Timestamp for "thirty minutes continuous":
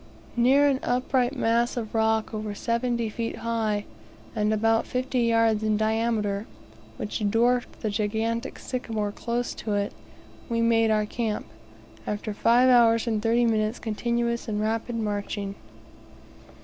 13.21-14.47